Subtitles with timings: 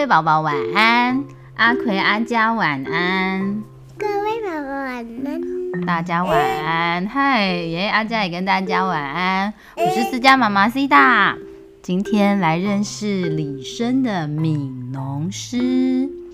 [0.00, 1.22] 位宝宝晚安，
[1.56, 3.62] 阿奎、阿佳晚安，
[3.98, 5.84] 各位宝宝晚安。
[5.84, 7.06] 大家晚安。
[7.06, 9.52] 嗨，耶，阿佳也跟大家晚安。
[9.76, 11.36] 我是思佳妈妈 C 大，
[11.82, 15.58] 今天来认识李绅的《悯农诗》，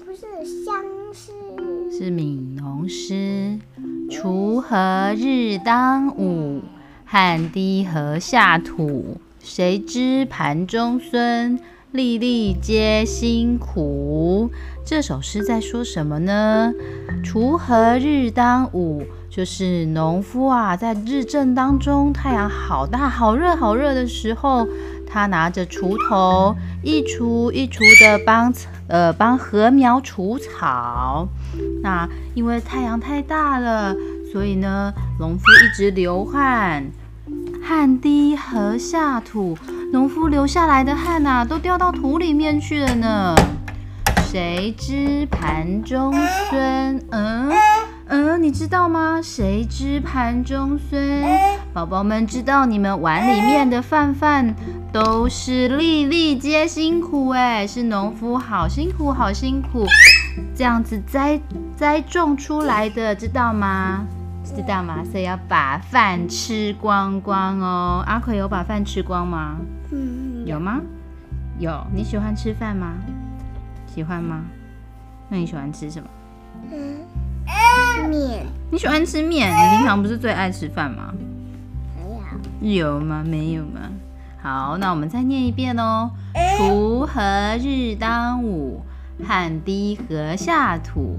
[0.04, 0.20] 不是
[0.64, 0.72] 相
[1.12, 1.32] 思，
[1.90, 3.58] 是悯农诗。
[4.08, 6.62] 锄禾日当午，
[7.04, 9.16] 汗滴禾下土。
[9.40, 11.58] 谁知盘中飧，
[11.96, 14.50] 粒粒皆辛苦。
[14.84, 16.74] 这首诗在说什么呢？
[17.24, 24.68] 锄禾日当午，就是农夫啊，在日正当中，太阳好大、好热、好热的时候，
[25.06, 28.52] 他拿着锄头，一锄一锄的帮
[28.88, 31.26] 呃帮禾苗除草。
[31.82, 33.96] 那因为太阳太大了，
[34.30, 36.84] 所以呢，农夫一直流汗。
[37.62, 39.58] 汗滴禾下土，
[39.96, 43.34] 农夫流下来的汗呐，都掉到土里面去了呢。
[44.26, 46.12] 谁知盘中
[46.50, 47.00] 飧？
[47.08, 47.50] 嗯
[48.08, 49.22] 嗯，你知道吗？
[49.22, 51.24] 谁知盘中飧？
[51.72, 54.54] 宝宝们知道你们碗里面的饭饭
[54.92, 59.86] 都是粒粒皆辛苦哎，是农夫好辛苦好辛苦，
[60.54, 61.40] 这样子栽
[61.74, 64.04] 栽种出来的，知道吗？
[64.54, 65.04] 知道吗？
[65.10, 68.02] 所以要把饭吃光光哦。
[68.06, 69.56] 阿奎有把饭吃光吗？
[69.90, 70.80] 嗯，有吗？
[71.58, 71.86] 有。
[71.94, 72.94] 你喜欢吃饭吗？
[73.86, 74.44] 喜欢吗？
[75.28, 76.08] 那你喜欢吃什么？
[76.70, 76.98] 嗯，
[78.08, 78.46] 面。
[78.70, 79.50] 你喜欢吃面？
[79.50, 81.12] 你平常不是最爱吃饭吗？
[82.60, 82.94] 没有。
[82.94, 83.24] 有吗？
[83.26, 83.80] 没有吗？
[84.42, 86.10] 好，那我们再念一遍哦。
[86.58, 88.82] 锄禾日当午，
[89.26, 91.18] 汗滴禾下土。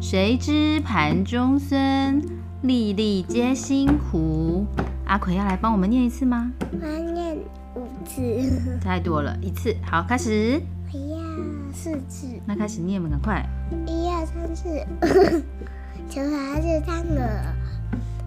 [0.00, 2.20] 谁知盘中餐？
[2.62, 4.66] 粒粒皆辛苦。
[5.04, 6.50] 阿奎要来帮我们念一次吗？
[6.72, 7.36] 我要念
[7.74, 8.78] 五次。
[8.80, 9.74] 太多了，一次。
[9.84, 10.60] 好，开始。
[10.92, 12.26] 我要四次。
[12.44, 13.46] 那开始念吧，赶快。
[13.86, 14.68] 一二三四。
[16.10, 17.20] 锄禾日当午，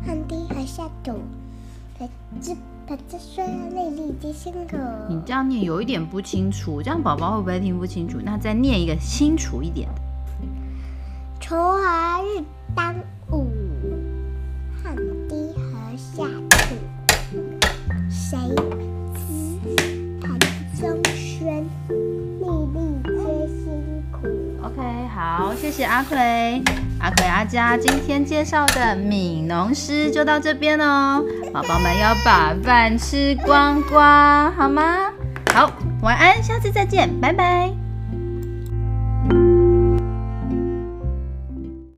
[0.06, 1.14] 汗滴禾下土。
[1.98, 2.10] 谁
[2.40, 2.56] 知
[2.88, 4.78] 盘中飧，粒粒皆辛苦。
[5.10, 8.18] 你这样念有一点不清楚，这样宝宝会不会听不清楚？
[8.24, 9.90] 那再念一个清楚一点。
[11.50, 12.44] 锄禾日
[12.76, 12.94] 当
[13.32, 13.52] 午。
[14.84, 14.96] 汗
[15.28, 16.76] 滴禾下土，
[18.08, 18.38] 谁
[19.16, 19.20] 知
[20.22, 20.38] 盘
[20.80, 21.66] 中餐，
[22.38, 24.28] 粒粒皆辛苦。
[24.62, 26.62] OK，好，谢谢阿奎、
[27.00, 31.26] 阿奎、阿佳，今天介绍的《悯农诗》就到这边哦。
[31.52, 35.10] 宝宝们要把饭吃光光，好吗？
[35.52, 35.72] 好，
[36.04, 37.74] 晚安，下次再见，拜拜。